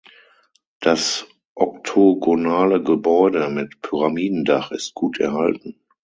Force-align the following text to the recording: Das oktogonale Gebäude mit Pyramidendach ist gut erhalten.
Das 0.79 1.27
oktogonale 1.53 2.81
Gebäude 2.81 3.49
mit 3.49 3.83
Pyramidendach 3.83 4.71
ist 4.71 4.95
gut 4.95 5.19
erhalten. 5.19 5.79